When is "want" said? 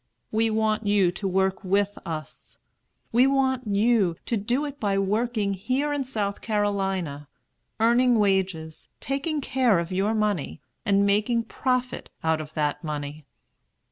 0.49-0.83, 3.27-3.67